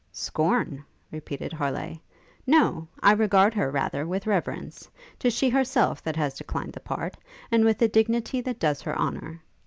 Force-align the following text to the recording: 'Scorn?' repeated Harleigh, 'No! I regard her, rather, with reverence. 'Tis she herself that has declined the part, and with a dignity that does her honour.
'Scorn?' 0.11 0.83
repeated 1.11 1.53
Harleigh, 1.53 2.01
'No! 2.47 2.87
I 3.03 3.11
regard 3.11 3.53
her, 3.53 3.69
rather, 3.69 4.07
with 4.07 4.25
reverence. 4.25 4.89
'Tis 5.19 5.31
she 5.31 5.47
herself 5.47 6.01
that 6.01 6.15
has 6.15 6.33
declined 6.33 6.73
the 6.73 6.79
part, 6.79 7.17
and 7.51 7.63
with 7.63 7.79
a 7.83 7.87
dignity 7.87 8.41
that 8.41 8.57
does 8.57 8.81
her 8.81 8.97
honour. 8.97 9.43